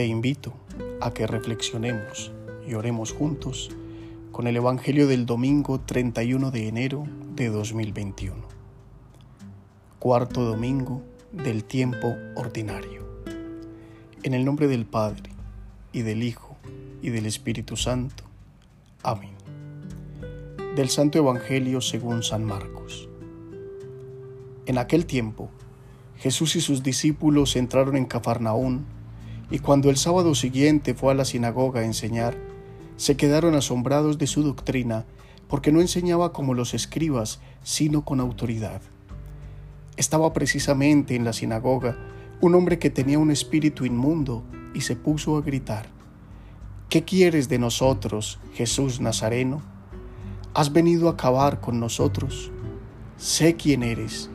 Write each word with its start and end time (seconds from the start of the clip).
Te 0.00 0.06
invito 0.06 0.54
a 1.02 1.12
que 1.12 1.26
reflexionemos 1.26 2.32
y 2.66 2.72
oremos 2.72 3.12
juntos 3.12 3.68
con 4.32 4.46
el 4.46 4.56
Evangelio 4.56 5.06
del 5.06 5.26
domingo 5.26 5.78
31 5.78 6.50
de 6.50 6.68
enero 6.68 7.04
de 7.36 7.50
2021. 7.50 8.34
Cuarto 9.98 10.42
domingo 10.42 11.02
del 11.32 11.64
tiempo 11.64 12.16
ordinario. 12.34 13.06
En 14.22 14.32
el 14.32 14.46
nombre 14.46 14.68
del 14.68 14.86
Padre, 14.86 15.32
y 15.92 16.00
del 16.00 16.22
Hijo, 16.22 16.56
y 17.02 17.10
del 17.10 17.26
Espíritu 17.26 17.76
Santo. 17.76 18.24
Amén. 19.02 19.34
Del 20.76 20.88
Santo 20.88 21.18
Evangelio 21.18 21.82
según 21.82 22.22
San 22.22 22.42
Marcos. 22.42 23.06
En 24.64 24.78
aquel 24.78 25.04
tiempo, 25.04 25.50
Jesús 26.16 26.56
y 26.56 26.62
sus 26.62 26.82
discípulos 26.82 27.54
entraron 27.54 27.98
en 27.98 28.06
Cafarnaún, 28.06 28.86
y 29.50 29.58
cuando 29.58 29.90
el 29.90 29.96
sábado 29.96 30.34
siguiente 30.34 30.94
fue 30.94 31.12
a 31.12 31.14
la 31.14 31.24
sinagoga 31.24 31.80
a 31.80 31.84
enseñar, 31.84 32.36
se 32.96 33.16
quedaron 33.16 33.54
asombrados 33.54 34.18
de 34.18 34.26
su 34.26 34.42
doctrina, 34.42 35.04
porque 35.48 35.72
no 35.72 35.80
enseñaba 35.80 36.32
como 36.32 36.54
los 36.54 36.74
escribas, 36.74 37.40
sino 37.62 38.04
con 38.04 38.20
autoridad. 38.20 38.80
Estaba 39.96 40.32
precisamente 40.32 41.16
en 41.16 41.24
la 41.24 41.32
sinagoga 41.32 41.98
un 42.40 42.54
hombre 42.54 42.78
que 42.78 42.90
tenía 42.90 43.18
un 43.18 43.30
espíritu 43.30 43.84
inmundo 43.84 44.44
y 44.74 44.82
se 44.82 44.96
puso 44.96 45.36
a 45.36 45.42
gritar, 45.42 45.88
¿Qué 46.90 47.04
quieres 47.04 47.48
de 47.48 47.60
nosotros, 47.60 48.40
Jesús 48.52 49.00
Nazareno? 49.00 49.62
¿Has 50.54 50.72
venido 50.72 51.08
a 51.08 51.12
acabar 51.12 51.60
con 51.60 51.78
nosotros? 51.78 52.50
Sé 53.16 53.54
quién 53.54 53.84
eres, 53.84 54.28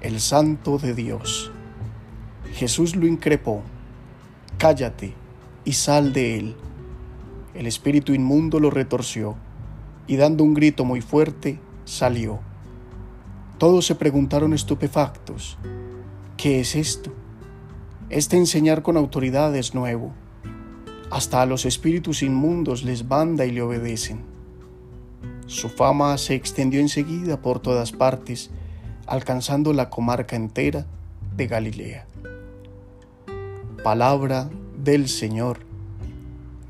el 0.00 0.20
Santo 0.20 0.78
de 0.78 0.94
Dios. 0.94 1.52
Jesús 2.54 2.96
lo 2.96 3.06
increpó, 3.06 3.62
Cállate 4.62 5.12
y 5.64 5.72
sal 5.72 6.12
de 6.12 6.38
él. 6.38 6.54
El 7.52 7.66
espíritu 7.66 8.14
inmundo 8.14 8.60
lo 8.60 8.70
retorció 8.70 9.34
y 10.06 10.14
dando 10.14 10.44
un 10.44 10.54
grito 10.54 10.84
muy 10.84 11.00
fuerte, 11.00 11.58
salió. 11.84 12.38
Todos 13.58 13.86
se 13.86 13.96
preguntaron 13.96 14.52
estupefactos, 14.52 15.58
¿qué 16.36 16.60
es 16.60 16.76
esto? 16.76 17.12
Este 18.08 18.36
enseñar 18.36 18.82
con 18.82 18.96
autoridad 18.96 19.56
es 19.56 19.74
nuevo. 19.74 20.12
Hasta 21.10 21.42
a 21.42 21.46
los 21.46 21.66
espíritus 21.66 22.22
inmundos 22.22 22.84
les 22.84 23.08
banda 23.08 23.44
y 23.44 23.50
le 23.50 23.62
obedecen. 23.62 24.20
Su 25.46 25.70
fama 25.70 26.16
se 26.18 26.36
extendió 26.36 26.78
enseguida 26.78 27.42
por 27.42 27.58
todas 27.58 27.90
partes, 27.90 28.52
alcanzando 29.08 29.72
la 29.72 29.90
comarca 29.90 30.36
entera 30.36 30.86
de 31.36 31.48
Galilea. 31.48 32.06
Palabra 33.82 34.48
del 34.78 35.08
Señor. 35.08 35.58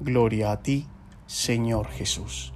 Gloria 0.00 0.50
a 0.50 0.62
ti, 0.62 0.86
Señor 1.27 1.88
Jesús. 1.88 2.55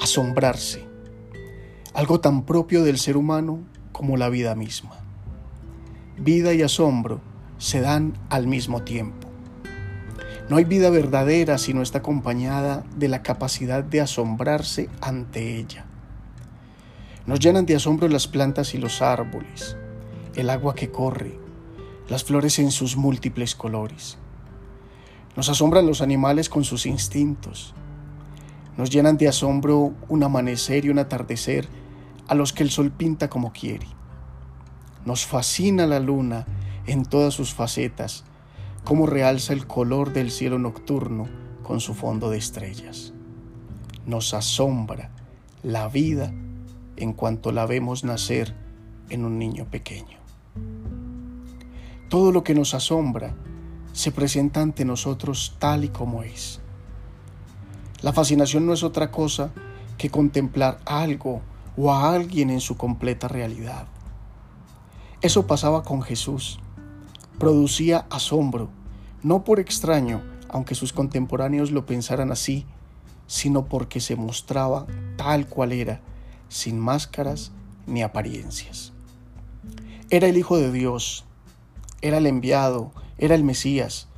Asombrarse. 0.00 0.84
Algo 1.94 2.18
tan 2.18 2.44
propio 2.44 2.82
del 2.82 2.98
ser 2.98 3.16
humano 3.16 3.60
como 3.92 4.16
la 4.16 4.28
vida 4.30 4.56
misma. 4.56 4.96
Vida 6.18 6.52
y 6.54 6.62
asombro 6.62 7.20
se 7.56 7.80
dan 7.80 8.14
al 8.28 8.48
mismo 8.48 8.82
tiempo. 8.82 9.28
No 10.48 10.56
hay 10.56 10.64
vida 10.64 10.90
verdadera 10.90 11.58
si 11.58 11.72
no 11.72 11.82
está 11.82 11.98
acompañada 11.98 12.82
de 12.96 13.06
la 13.06 13.22
capacidad 13.22 13.84
de 13.84 14.00
asombrarse 14.00 14.90
ante 15.00 15.56
ella. 15.56 15.84
Nos 17.26 17.38
llenan 17.38 17.64
de 17.64 17.76
asombro 17.76 18.08
las 18.08 18.26
plantas 18.26 18.74
y 18.74 18.78
los 18.78 19.02
árboles, 19.02 19.76
el 20.36 20.50
agua 20.50 20.74
que 20.74 20.90
corre, 20.90 21.38
las 22.08 22.22
flores 22.22 22.58
en 22.58 22.70
sus 22.70 22.96
múltiples 22.96 23.54
colores. 23.54 24.18
Nos 25.34 25.48
asombran 25.48 25.86
los 25.86 26.02
animales 26.02 26.48
con 26.48 26.62
sus 26.62 26.86
instintos. 26.86 27.74
Nos 28.76 28.90
llenan 28.90 29.16
de 29.16 29.28
asombro 29.28 29.94
un 30.08 30.22
amanecer 30.22 30.84
y 30.84 30.90
un 30.90 30.98
atardecer 30.98 31.66
a 32.28 32.34
los 32.34 32.52
que 32.52 32.62
el 32.62 32.70
sol 32.70 32.90
pinta 32.90 33.28
como 33.28 33.52
quiere. 33.52 33.86
Nos 35.04 35.24
fascina 35.24 35.86
la 35.86 36.00
luna 36.00 36.46
en 36.86 37.04
todas 37.04 37.34
sus 37.34 37.54
facetas, 37.54 38.24
como 38.84 39.06
realza 39.06 39.52
el 39.52 39.66
color 39.66 40.12
del 40.12 40.30
cielo 40.30 40.58
nocturno 40.58 41.26
con 41.62 41.80
su 41.80 41.94
fondo 41.94 42.30
de 42.30 42.38
estrellas. 42.38 43.12
Nos 44.04 44.34
asombra 44.34 45.10
la 45.62 45.88
vida 45.88 46.32
en 46.96 47.12
cuanto 47.12 47.52
la 47.52 47.66
vemos 47.66 48.04
nacer 48.04 48.54
en 49.08 49.24
un 49.24 49.38
niño 49.38 49.66
pequeño. 49.70 50.25
Todo 52.16 52.32
lo 52.32 52.44
que 52.44 52.54
nos 52.54 52.72
asombra 52.72 53.34
se 53.92 54.10
presenta 54.10 54.62
ante 54.62 54.86
nosotros 54.86 55.54
tal 55.58 55.84
y 55.84 55.90
como 55.90 56.22
es. 56.22 56.62
La 58.00 58.14
fascinación 58.14 58.64
no 58.64 58.72
es 58.72 58.82
otra 58.82 59.10
cosa 59.10 59.52
que 59.98 60.08
contemplar 60.08 60.80
algo 60.86 61.42
o 61.76 61.92
a 61.92 62.14
alguien 62.14 62.48
en 62.48 62.60
su 62.60 62.78
completa 62.78 63.28
realidad. 63.28 63.86
Eso 65.20 65.46
pasaba 65.46 65.82
con 65.82 66.00
Jesús. 66.00 66.58
Producía 67.38 68.06
asombro, 68.08 68.70
no 69.22 69.44
por 69.44 69.60
extraño, 69.60 70.22
aunque 70.48 70.74
sus 70.74 70.94
contemporáneos 70.94 71.70
lo 71.70 71.84
pensaran 71.84 72.32
así, 72.32 72.64
sino 73.26 73.66
porque 73.66 74.00
se 74.00 74.16
mostraba 74.16 74.86
tal 75.18 75.48
cual 75.48 75.72
era, 75.72 76.00
sin 76.48 76.80
máscaras 76.80 77.52
ni 77.86 78.02
apariencias. 78.02 78.94
Era 80.08 80.28
el 80.28 80.38
Hijo 80.38 80.56
de 80.56 80.72
Dios, 80.72 81.26
era 82.00 82.18
el 82.18 82.26
enviado, 82.26 82.92
era 83.18 83.34
el 83.34 83.44
Mesías, 83.44 84.08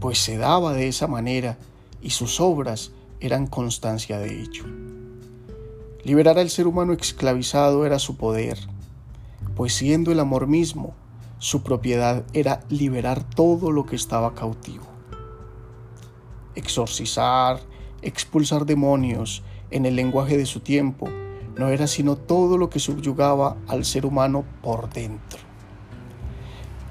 pues 0.00 0.18
se 0.18 0.36
daba 0.36 0.72
de 0.72 0.88
esa 0.88 1.06
manera 1.06 1.58
y 2.02 2.10
sus 2.10 2.40
obras 2.40 2.92
eran 3.20 3.46
constancia 3.46 4.18
de 4.18 4.40
ello. 4.40 4.64
Liberar 6.02 6.38
al 6.38 6.50
ser 6.50 6.66
humano 6.66 6.92
esclavizado 6.92 7.84
era 7.84 7.98
su 7.98 8.16
poder, 8.16 8.58
pues 9.54 9.74
siendo 9.74 10.12
el 10.12 10.20
amor 10.20 10.46
mismo, 10.46 10.94
su 11.38 11.62
propiedad 11.62 12.24
era 12.32 12.60
liberar 12.68 13.22
todo 13.22 13.70
lo 13.70 13.84
que 13.86 13.96
estaba 13.96 14.34
cautivo. 14.34 14.84
Exorcizar, 16.54 17.60
expulsar 18.02 18.66
demonios 18.66 19.42
en 19.70 19.86
el 19.86 19.96
lenguaje 19.96 20.36
de 20.36 20.46
su 20.46 20.60
tiempo, 20.60 21.08
no 21.56 21.68
era 21.68 21.86
sino 21.86 22.16
todo 22.16 22.56
lo 22.56 22.70
que 22.70 22.78
subyugaba 22.78 23.56
al 23.68 23.84
ser 23.84 24.06
humano 24.06 24.44
por 24.62 24.90
dentro. 24.90 25.49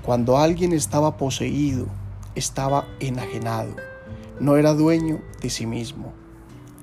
Cuando 0.04 0.38
alguien 0.38 0.74
estaba 0.74 1.18
poseído, 1.18 1.88
estaba 2.36 2.88
enajenado, 3.00 3.76
no 4.40 4.56
era 4.56 4.74
dueño 4.74 5.22
de 5.42 5.50
sí 5.50 5.66
mismo. 5.66 6.14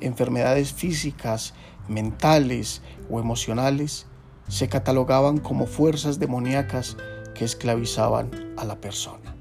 Enfermedades 0.01 0.73
físicas, 0.73 1.55
mentales 1.89 2.83
o 3.11 3.19
emocionales 3.19 4.07
se 4.49 4.69
catalogaban 4.69 5.39
como 5.39 5.67
fuerzas 5.67 6.19
demoníacas 6.19 6.97
que 7.35 7.45
esclavizaban 7.45 8.31
a 8.57 8.65
la 8.65 8.81
persona. 8.81 9.35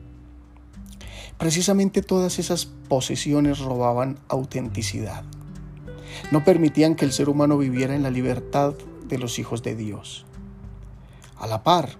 Precisamente 1.38 2.02
todas 2.02 2.40
esas 2.40 2.66
posesiones 2.66 3.60
robaban 3.60 4.18
autenticidad. 4.30 5.24
No 6.32 6.44
permitían 6.46 6.96
que 6.96 7.06
el 7.06 7.12
ser 7.12 7.28
humano 7.28 7.58
viviera 7.58 7.96
en 7.96 8.04
la 8.04 8.10
libertad 8.10 8.74
de 9.08 9.18
los 9.18 9.38
hijos 9.38 9.62
de 9.62 9.76
Dios. 9.76 10.26
A 11.38 11.46
la 11.48 11.62
par, 11.64 11.98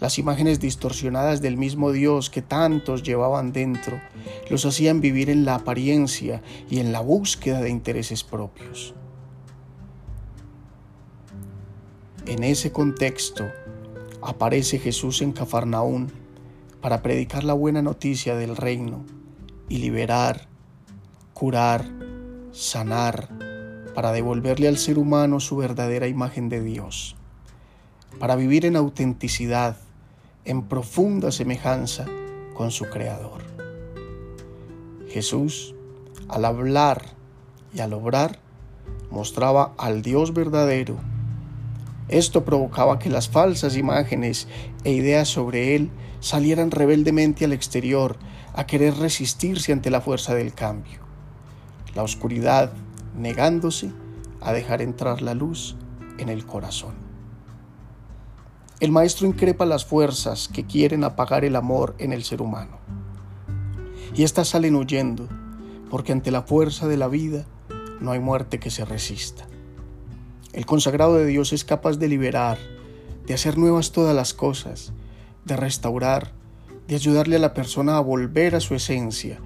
las 0.00 0.18
imágenes 0.18 0.60
distorsionadas 0.60 1.40
del 1.40 1.56
mismo 1.56 1.92
Dios 1.92 2.30
que 2.30 2.42
tantos 2.42 3.02
llevaban 3.02 3.52
dentro 3.52 4.00
los 4.48 4.64
hacían 4.64 5.00
vivir 5.00 5.30
en 5.30 5.44
la 5.44 5.56
apariencia 5.56 6.42
y 6.70 6.80
en 6.80 6.92
la 6.92 7.00
búsqueda 7.00 7.60
de 7.60 7.70
intereses 7.70 8.24
propios. 8.24 8.94
En 12.26 12.44
ese 12.44 12.72
contexto 12.72 13.46
aparece 14.22 14.78
Jesús 14.78 15.22
en 15.22 15.32
Cafarnaún 15.32 16.12
para 16.80 17.02
predicar 17.02 17.44
la 17.44 17.54
buena 17.54 17.82
noticia 17.82 18.36
del 18.36 18.56
reino 18.56 19.04
y 19.68 19.78
liberar, 19.78 20.46
curar, 21.34 21.84
sanar, 22.52 23.28
para 23.94 24.12
devolverle 24.12 24.68
al 24.68 24.78
ser 24.78 24.98
humano 24.98 25.40
su 25.40 25.56
verdadera 25.56 26.06
imagen 26.06 26.48
de 26.48 26.62
Dios, 26.62 27.16
para 28.20 28.36
vivir 28.36 28.64
en 28.64 28.76
autenticidad, 28.76 29.76
en 30.48 30.62
profunda 30.62 31.30
semejanza 31.30 32.06
con 32.54 32.70
su 32.70 32.86
Creador. 32.86 33.42
Jesús, 35.08 35.74
al 36.26 36.46
hablar 36.46 37.02
y 37.74 37.80
al 37.80 37.92
obrar, 37.92 38.40
mostraba 39.10 39.74
al 39.76 40.00
Dios 40.00 40.32
verdadero. 40.32 40.96
Esto 42.08 42.46
provocaba 42.46 42.98
que 42.98 43.10
las 43.10 43.28
falsas 43.28 43.76
imágenes 43.76 44.48
e 44.84 44.92
ideas 44.92 45.28
sobre 45.28 45.76
Él 45.76 45.90
salieran 46.20 46.70
rebeldemente 46.70 47.44
al 47.44 47.52
exterior 47.52 48.16
a 48.54 48.66
querer 48.66 48.94
resistirse 48.94 49.74
ante 49.74 49.90
la 49.90 50.00
fuerza 50.00 50.34
del 50.34 50.54
cambio. 50.54 51.00
La 51.94 52.02
oscuridad 52.02 52.72
negándose 53.14 53.92
a 54.40 54.54
dejar 54.54 54.80
entrar 54.80 55.20
la 55.20 55.34
luz 55.34 55.76
en 56.18 56.30
el 56.30 56.46
corazón. 56.46 57.07
El 58.80 58.92
maestro 58.92 59.26
increpa 59.26 59.66
las 59.66 59.84
fuerzas 59.84 60.46
que 60.46 60.64
quieren 60.64 61.02
apagar 61.02 61.44
el 61.44 61.56
amor 61.56 61.96
en 61.98 62.12
el 62.12 62.22
ser 62.22 62.40
humano. 62.40 62.78
Y 64.14 64.22
éstas 64.22 64.50
salen 64.50 64.76
huyendo, 64.76 65.28
porque 65.90 66.12
ante 66.12 66.30
la 66.30 66.42
fuerza 66.42 66.86
de 66.86 66.96
la 66.96 67.08
vida 67.08 67.44
no 68.00 68.12
hay 68.12 68.20
muerte 68.20 68.60
que 68.60 68.70
se 68.70 68.84
resista. 68.84 69.48
El 70.52 70.64
consagrado 70.64 71.16
de 71.16 71.26
Dios 71.26 71.52
es 71.52 71.64
capaz 71.64 71.96
de 71.96 72.06
liberar, 72.06 72.56
de 73.26 73.34
hacer 73.34 73.58
nuevas 73.58 73.90
todas 73.90 74.14
las 74.14 74.32
cosas, 74.32 74.92
de 75.44 75.56
restaurar, 75.56 76.30
de 76.86 76.94
ayudarle 76.94 77.34
a 77.34 77.40
la 77.40 77.54
persona 77.54 77.96
a 77.96 78.00
volver 78.00 78.54
a 78.54 78.60
su 78.60 78.76
esencia, 78.76 79.40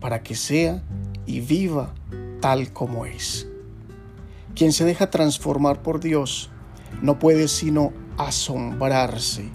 para 0.00 0.22
que 0.22 0.34
sea 0.34 0.82
y 1.26 1.40
viva 1.40 1.92
tal 2.40 2.72
como 2.72 3.04
es. 3.04 3.46
Quien 4.54 4.72
se 4.72 4.86
deja 4.86 5.10
transformar 5.10 5.82
por 5.82 6.00
Dios 6.00 6.48
no 7.02 7.18
puede 7.18 7.46
sino 7.46 7.92
asombrarse 8.26 9.48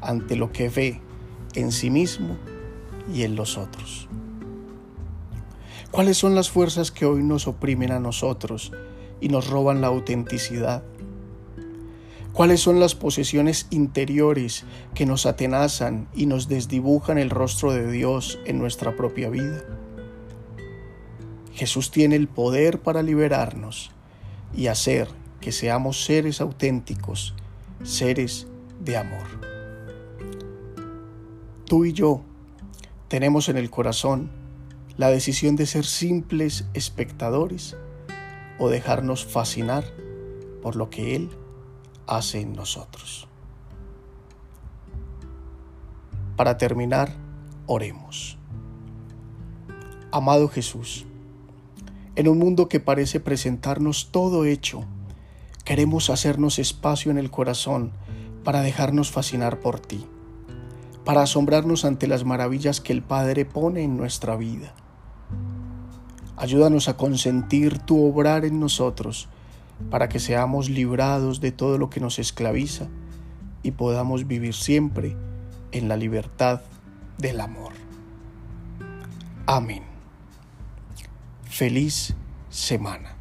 ante 0.00 0.36
lo 0.36 0.52
que 0.52 0.68
ve 0.68 1.00
en 1.54 1.72
sí 1.72 1.90
mismo 1.90 2.36
y 3.12 3.22
en 3.22 3.36
los 3.36 3.58
otros. 3.58 4.08
¿Cuáles 5.90 6.18
son 6.18 6.34
las 6.34 6.50
fuerzas 6.50 6.90
que 6.90 7.04
hoy 7.04 7.22
nos 7.22 7.46
oprimen 7.48 7.90
a 7.90 7.98
nosotros 7.98 8.72
y 9.20 9.28
nos 9.28 9.48
roban 9.48 9.80
la 9.80 9.88
autenticidad? 9.88 10.84
¿Cuáles 12.32 12.60
son 12.60 12.78
las 12.78 12.94
posesiones 12.94 13.66
interiores 13.70 14.64
que 14.94 15.04
nos 15.04 15.26
atenazan 15.26 16.08
y 16.14 16.26
nos 16.26 16.46
desdibujan 16.46 17.18
el 17.18 17.28
rostro 17.28 17.72
de 17.72 17.90
Dios 17.90 18.38
en 18.46 18.58
nuestra 18.58 18.94
propia 18.96 19.30
vida? 19.30 19.64
Jesús 21.52 21.90
tiene 21.90 22.14
el 22.16 22.28
poder 22.28 22.80
para 22.80 23.02
liberarnos 23.02 23.90
y 24.54 24.68
hacer 24.68 25.08
que 25.40 25.52
seamos 25.52 26.04
seres 26.04 26.40
auténticos, 26.40 27.34
seres 27.82 28.46
de 28.80 28.96
amor. 28.96 29.26
Tú 31.64 31.84
y 31.84 31.92
yo 31.92 32.22
tenemos 33.08 33.48
en 33.48 33.56
el 33.56 33.70
corazón 33.70 34.30
la 34.96 35.08
decisión 35.08 35.56
de 35.56 35.66
ser 35.66 35.84
simples 35.84 36.66
espectadores 36.74 37.76
o 38.58 38.68
dejarnos 38.68 39.24
fascinar 39.24 39.84
por 40.62 40.76
lo 40.76 40.90
que 40.90 41.16
Él 41.16 41.30
hace 42.06 42.40
en 42.40 42.54
nosotros. 42.54 43.26
Para 46.36 46.58
terminar, 46.58 47.14
oremos. 47.66 48.36
Amado 50.12 50.48
Jesús, 50.48 51.06
en 52.16 52.28
un 52.28 52.38
mundo 52.38 52.68
que 52.68 52.80
parece 52.80 53.20
presentarnos 53.20 54.10
todo 54.10 54.44
hecho, 54.44 54.84
queremos 55.70 56.10
hacernos 56.10 56.58
espacio 56.58 57.12
en 57.12 57.18
el 57.18 57.30
corazón 57.30 57.92
para 58.42 58.60
dejarnos 58.60 59.12
fascinar 59.12 59.60
por 59.60 59.78
ti, 59.78 60.04
para 61.04 61.22
asombrarnos 61.22 61.84
ante 61.84 62.08
las 62.08 62.24
maravillas 62.24 62.80
que 62.80 62.92
el 62.92 63.02
Padre 63.04 63.44
pone 63.44 63.84
en 63.84 63.96
nuestra 63.96 64.34
vida. 64.34 64.74
Ayúdanos 66.36 66.88
a 66.88 66.96
consentir 66.96 67.78
tu 67.78 68.04
obrar 68.04 68.44
en 68.44 68.58
nosotros, 68.58 69.28
para 69.90 70.08
que 70.08 70.18
seamos 70.18 70.68
librados 70.68 71.40
de 71.40 71.52
todo 71.52 71.78
lo 71.78 71.88
que 71.88 72.00
nos 72.00 72.18
esclaviza 72.18 72.88
y 73.62 73.70
podamos 73.70 74.26
vivir 74.26 74.54
siempre 74.54 75.16
en 75.70 75.86
la 75.86 75.96
libertad 75.96 76.62
del 77.16 77.40
amor. 77.40 77.74
Amén. 79.46 79.84
Feliz 81.44 82.16
semana. 82.48 83.19